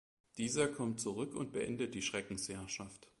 [0.37, 3.07] Dieser kommt zurück und beendet die Schreckensherrschaft.